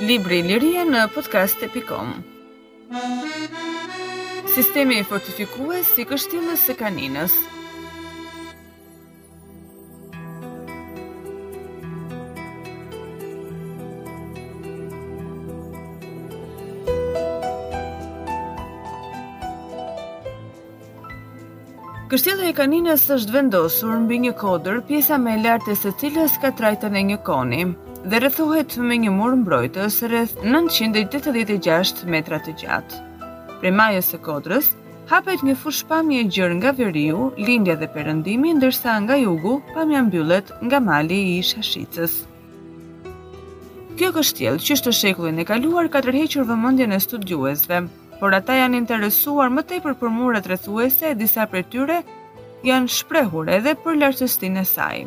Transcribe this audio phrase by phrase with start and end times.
[0.00, 2.10] Libri Liria në podcast.com
[4.56, 7.38] Sistemi i fortifikues i kështimës e kaninës
[22.14, 26.52] Kështjela e kaninës është vendosur mbi një kodër, pjesa me lartë e së cilës ka
[26.58, 27.64] trajtën e një koni,
[28.12, 33.00] dhe rëthohet me një mur mbrojtës rrëth 986 metra të gjatë.
[33.58, 34.68] Pre majës e kodrës,
[35.10, 39.98] hapet një fush pami e gjërë nga veriu, lindja dhe përëndimi, ndërsa nga jugu, pami
[40.06, 42.20] mbyllet nga mali i shashicës.
[43.98, 47.82] Kjo kështjelë që shtë shekullin e kaluar, ka tërhequr vëmëndjen e studiuesve,
[48.18, 52.00] por ata janë interesuar më tepër për murat rrethuese e disa prej tyre
[52.66, 55.02] janë shprehur edhe për lartësinë e saj.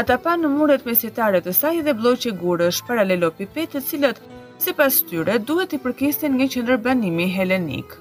[0.00, 4.20] Ata pa në muret mesjetare të saj dhe bloqë e gurësh paralelopipet të cilët,
[4.62, 7.96] si pas tyre, duhet i përkistin një qëndër banimi helenik.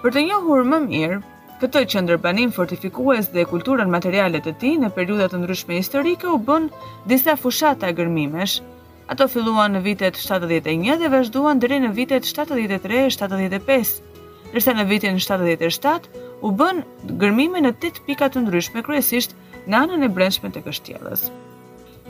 [0.00, 1.20] Për të njohur më mirë,
[1.62, 6.34] Këtoj që banim fortifikues dhe kulturën materialet të ti në periudat të ndryshme historike u
[6.48, 6.64] bën
[7.06, 8.56] disa fushata gërmimesh.
[9.14, 13.92] Ato filluan në vitet 71 dhe vazhduan dhe në vitet 73-75,
[14.54, 16.10] nërse në vitin 77
[16.42, 16.82] u bën
[17.22, 19.36] gërmime në 8 pikat të ndryshme kryesisht
[19.70, 21.28] në anën e brendshme të kështjelës.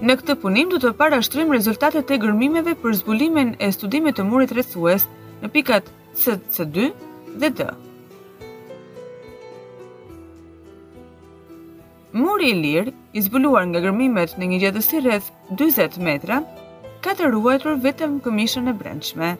[0.00, 4.24] Në këtë punim du të para shtrym rezultatet e gërmimeve për zbulimin e studimit të
[4.30, 5.04] murit rrethues
[5.44, 5.92] në pikat
[6.24, 6.92] C2
[7.44, 7.74] dhe D.
[12.14, 16.36] Muri i lirë, i zbuluar nga gërmimet në një gjatësi rreth 40 metra,
[17.02, 19.30] ka të ruajtur vetëm këmishën e brendshme.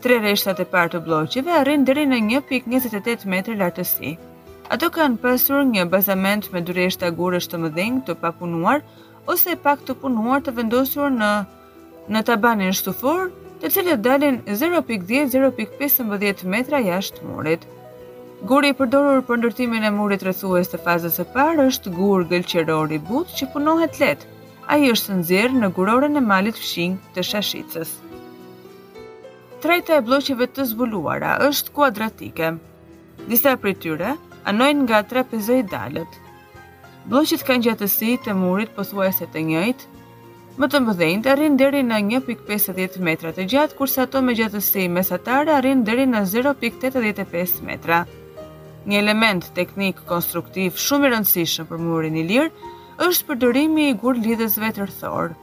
[0.00, 4.14] Tre rreshtat e parë të bloqeve arrin deri në 1.28 metri lartësi.
[4.78, 8.80] Ato kanë pasur një bazament me dy rreshta gurësh të mëdhenj të papunuar
[9.34, 11.30] ose pak të punuar të vendosur në
[12.16, 13.26] në tabanin shtufur
[13.60, 17.68] të cilët dalin 0.10-0.15 metra jashtë murit.
[18.44, 22.90] Guri i përdorur për ndërtimin e murit rrethues të fazës së parë është gur gëlqëror
[22.92, 24.28] i butë që punohet lehtë.
[24.74, 27.94] Ai është nxjerr në gurorën e malit fshing të Shashicës.
[29.64, 32.50] Treta e bloqeve të zbuluara është kuadratike.
[33.32, 34.12] Disa prej tyre
[34.52, 36.20] anojnë nga 350 dalët.
[37.08, 39.92] Bloqet kanë gjatësi të murit pothuajse të njëjtë,
[40.56, 45.52] Më të mëdhenjt arrin deri në 1.50 metra të gjatë, kurse ato me gjatësi mesatare
[45.52, 47.98] arrin deri në 0.85 metra
[48.86, 52.52] një element teknik konstruktiv shumë i rëndësishëm për murin i lirë,
[53.06, 55.34] është përdorimi i gur lidhësve të rëthorë.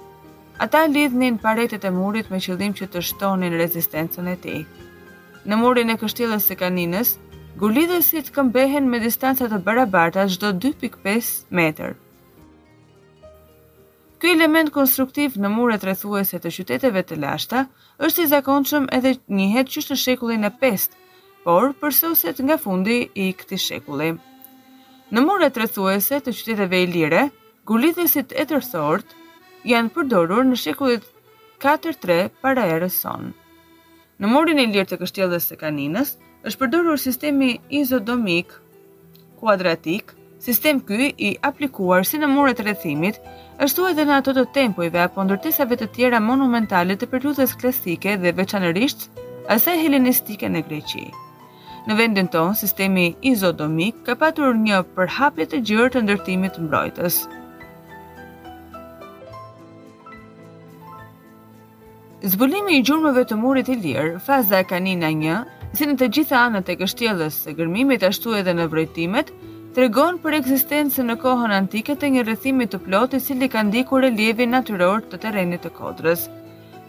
[0.64, 4.62] Ata lidhnin paretet e murit me qëllim që të shtonin rezistencën e tij.
[5.50, 7.18] Në murin e kështjellës së kaninës,
[7.60, 11.98] lidhësit këmbehen me distanca të barabarta çdo 2.5 metër.
[14.24, 17.66] Ky element konstruktiv në muret rrethuese të qyteteve të lashta
[18.08, 20.52] është i zakonshëm edhe një herë çështë shekullin e
[21.44, 24.14] por përsoset nga fundi i këti shekulli.
[25.14, 27.24] Në mure të rëthuese të qyteteve i lire,
[27.70, 29.12] gullithësit e tërthort
[29.68, 31.04] janë përdorur në shekullit
[31.64, 33.34] 4-3 para erës sonë.
[34.24, 36.16] Në murin e lirë të kështjellës së kaninës,
[36.48, 38.54] është përdorur sistemi izodomik
[39.40, 43.20] kuadratik, sistem ky i aplikuar si në muret rrethimit,
[43.64, 48.34] ashtu edhe në ato të tempujve apo ndërtesave të tjera monumentale të periudhës klasike dhe
[48.40, 49.10] veçanërisht
[49.58, 51.06] asaj helenistike në Greqi.
[51.84, 57.18] Në vendin tonë, sistemi izodomik ka patur një përhapje të gjërë të ndërtimit të mbrojtës.
[62.34, 65.42] Zbulimi i gjurmëve të murit i lirë, faza e kanina një,
[65.76, 69.34] si në të gjitha anët e kështjeles të gërmimit ashtu edhe në vrojtimet,
[69.76, 74.08] tregon për ekzistencën në kohën antike të një rrethimi të plotë i cili ka ndikur
[74.08, 76.30] relievin natyror të terrenit të Kodrës.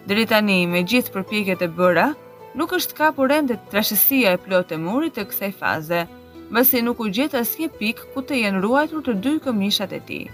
[0.06, 0.28] Deri
[0.71, 2.13] me gjithë përpjekjet e bëra,
[2.54, 6.03] Nuk është kapur ende trashësia e plotë e murit të kësaj faze,
[6.54, 10.28] pasi nuk u gjet asnjë pikë ku të jenë ruajtur të dy këmishat e tij.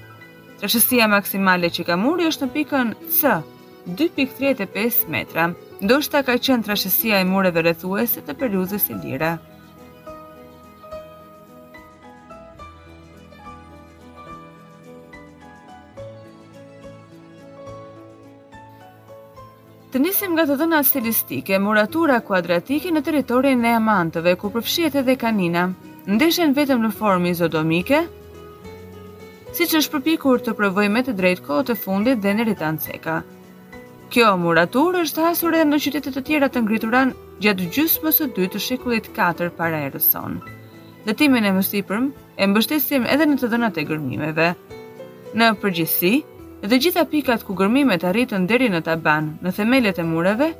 [0.61, 2.91] Trashësia maksimale që ka muri është në pikën
[3.21, 3.33] C,
[4.03, 5.49] 2.35 metra.
[5.81, 9.33] Ndoshta ka qënë trashësia e mureve rëthuese të periudhës ilire.
[19.91, 25.17] Të nisim nga të dhëna stilistike, muratura kuadratike në teritorin e amantëve, ku përfshjet edhe
[25.19, 25.65] kanina,
[26.07, 28.05] ndeshen vetëm në formë izodomike,
[29.51, 32.79] si që është përpikur të provoj me të drejtë kohë të fundit dhe në rritan
[32.85, 33.17] ceka.
[34.15, 38.55] Kjo muratur është hasur edhe në qytetet të tjera të ngrituran gjatë gjysmës së dytë
[38.55, 40.55] të shekullit 4 para erës sonë.
[41.11, 44.53] Dëtimin e mësipërm e mbështesim edhe në të dhënat e gërmimeve.
[45.35, 46.15] Në përgjithsi,
[46.63, 50.51] dhe gjitha pikat ku gërmimet arritën deri në taban, në themelet e mureve,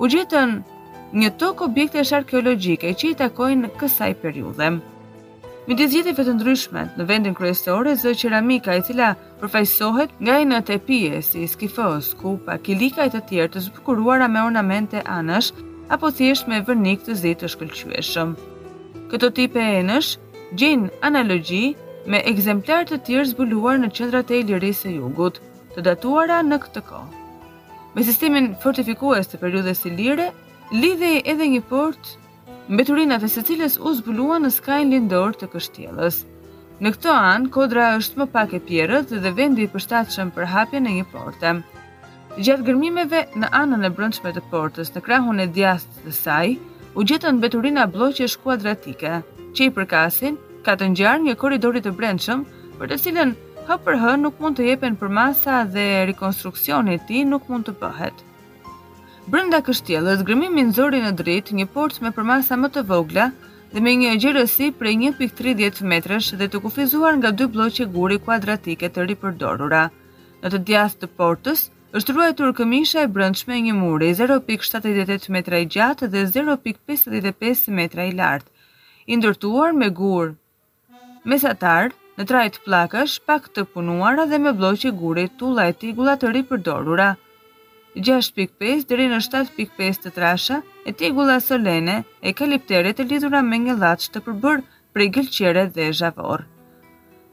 [0.00, 0.60] u gjetën
[1.12, 4.70] një tok objekte arkeologjike që i takojnë në kësaj periudhe.
[5.66, 10.62] Më të zgjedhjeve të ndryshme, në vendin kryesor zë qeramika e cila përfaqësohet nga në
[10.66, 15.52] tepije si skifos, kupa, kilika e të tjerë të zbukuruara me ornamente anësh
[15.92, 18.34] apo thjesht me vërnik të zi të shkëlqyeshëm.
[19.12, 20.16] Këto tipe enësh
[20.58, 21.76] gjin analogji
[22.06, 25.36] me ekzemplar të tjerë zbuluar në qendrat e Ilirisë së Jugut,
[25.76, 27.20] të datuara në këtë kohë.
[27.94, 30.30] Me sistemin fortifikues të periudhës ilire,
[30.72, 32.12] lidhej edhe një port
[32.72, 36.22] mbeturinat e së cilës u zbuluan në skajin lindor të kështjellës.
[36.82, 40.80] Në këto anë, kodra është më pak e pjerët dhe vendi i përshtatshëm për hapje
[40.82, 41.54] në një porte.
[42.38, 46.56] Gjatë gërmimeve në anën e brëndshme të portës në krahun e djast të saj,
[46.96, 49.20] u gjetën beturina bloqe shkuadratike,
[49.54, 51.36] që i përkasin ka të ngjarë një
[51.76, 52.44] i të brendshëm,
[52.78, 53.30] për të cilën
[53.68, 57.64] hë për hë nuk mund të jepen për masa dhe rikonstruksioni i tij nuk mund
[57.66, 58.14] të bëhet.
[59.30, 63.28] Brenda kështjellës zgrimimin zori në drit një portë me përmasa më të vogla
[63.72, 68.88] dhe me një gjerësi prej 1.30 metrësh dhe të kufizuar nga dy bloqe guri kuadratike
[68.90, 69.84] të ripërdorura.
[70.42, 75.62] Në të djathtë të portës është ruajtur këmisha e brendshme e një muri 0.78 metra
[75.62, 78.50] i gjatë dhe 0.55 metra i lartë,
[79.12, 80.34] i ndërtuar me gurë
[81.28, 87.16] mesatar, në trajt plakësh, pak të punuara dhe me bloqë i gurit, tulleti, të përdorura.
[87.94, 93.74] 6.5 dheri në 7.5 të trasha, e tigula solene, e kalipterit e lidhura me një
[93.78, 94.62] latës të përbër
[94.94, 96.46] prej gëlqere dhe zhavor.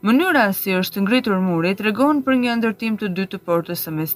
[0.03, 3.91] Mënyra si është ngritur muri të regon për një ndërtim të dy të portës së
[3.91, 4.15] mes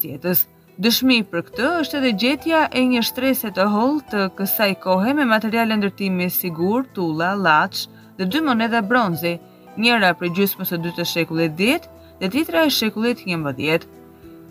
[0.73, 5.25] Dëshmi për këtë është edhe gjetja e një shtrese të hollë të kësaj kohe me
[5.29, 7.83] material ndërtimi sigur, tulla, latës
[8.17, 9.35] dhe dy moneda bronzi,
[9.81, 11.87] njëra për gjysmës së dytë të shekullit 10
[12.19, 13.87] dhe tjetra e shekullit 11.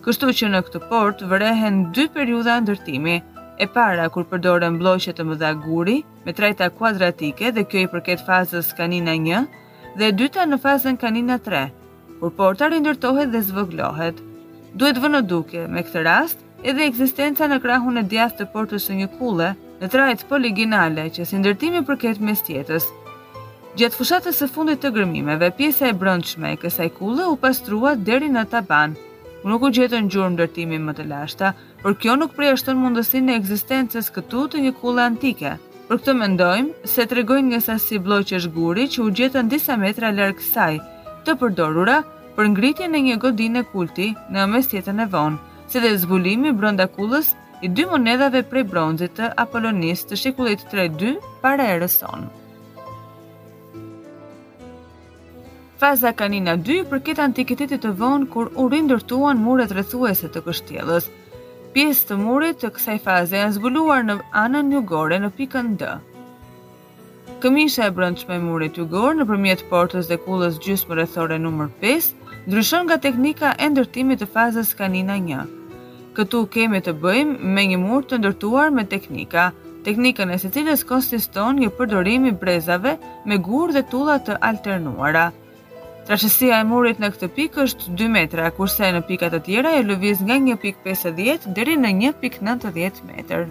[0.02, 3.18] Kështu që në këtë port vërehen dy periudha ndërtimi,
[3.62, 8.24] e para kur përdoren bllojqe të mëdha guri me trajta kuadratike dhe kjo i përket
[8.26, 9.46] fazës kanina 1
[10.00, 11.66] dhe e dyta në fazën kanina 3,
[12.18, 14.16] kur porta rindërtohet dhe zvoglohet.
[14.74, 18.98] Duhet vënë duke me këtë rast edhe ekzistenca në krahun e djathtë të portës së
[19.02, 19.52] një kullë
[19.82, 22.88] në trajt poliginale që si ndërtimi përket mes tjetës.
[23.72, 28.26] Gjatë fushatës së fundit të gërmimeve, pjesa e brëndshme e kësaj kullë u pastrua deri
[28.32, 28.96] në taban.
[29.48, 31.48] nuk u gjetën gjurmë ndërtimi më të lashta,
[31.82, 35.54] por kjo nuk përjashton mundësinë e ekzistencës këtu të një kullë antike.
[35.88, 40.36] Për këtë mendojmë se tregojnë nga sasi bloqë shguri që u gjetën disa metra larg
[40.42, 40.74] kësaj,
[41.24, 41.96] të përdorura
[42.36, 45.40] për ngritjen e një godine kulti në mesjetën e vonë,
[45.70, 47.32] si dhe zbulimi brenda kullës
[47.62, 51.16] i dy monedhave prej bronzit të Apollonis të shekullit 3-2
[51.46, 52.30] para erës sonë.
[55.82, 61.08] faza kanina 2 për këtë antikitetit të vonë kur u rindërtuan muret rrethuese të kështjelës.
[61.74, 64.14] Pjesë të murit të kësaj faze janë zbuluar në
[64.44, 65.88] anën jugore në pikën D.
[67.42, 71.74] Këmisha e brëndshme e murit jugor në përmjet portës dhe kullës gjysë më rëthore nëmër
[71.82, 72.08] 5
[72.46, 75.50] ndryshon nga teknika e ndërtimit të fazës kanina 1.
[76.14, 79.50] Këtu kemi të bëjmë me një mur të ndërtuar me teknika,
[79.88, 85.32] teknikën e se cilës konsiston një përdorimi brezave me gur dhe tullat të alternuara.
[86.02, 89.84] Trashësia e murit në këtë pikë është 2 metra, kurse në pikat të tjera e
[89.86, 93.44] lëviz nga 1.50 deri në 1.90 metrë.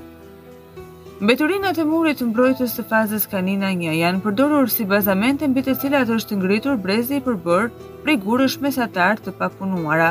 [1.29, 6.12] Beturinat e murit mbrojtës të fazës kanina një janë përdorur si bazamente mbi të cilat
[6.17, 7.70] është ngritur brezi i bërë
[8.03, 10.10] prej gurësh mesatar të papunuara,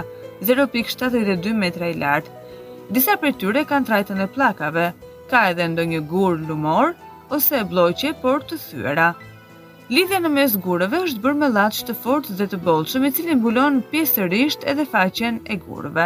[0.53, 2.37] 0.72 metra i lartë.
[2.95, 4.87] Disa për tyre kanë trajtën e plakave,
[5.31, 6.95] ka edhe ndonjë gurë lumor
[7.37, 9.11] ose bloqe por të thyera.
[9.91, 13.35] Lidhja në mes gurëve është bërë me latsh të fortë dhe të bolshëm, i cili
[13.35, 16.05] mbulon pjesërisht edhe faqen e gurëve.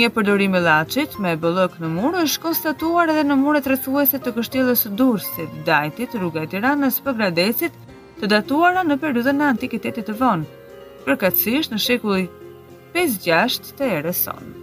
[0.00, 4.32] Një përdorim i llaçit me bëllëk në mur është konstatuar edhe në muret rrethuese të
[4.40, 7.76] Kështjellës së Durrësit, Dajtit, rruga e Tiranës, Pogradecit,
[8.18, 10.48] të datuara në periudhën e antikitetit të vonë,
[11.06, 12.26] përkatësisht në shekulli
[12.98, 14.59] 5-6 të erës sonë.